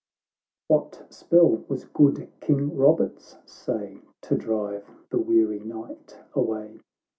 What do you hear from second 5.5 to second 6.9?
night away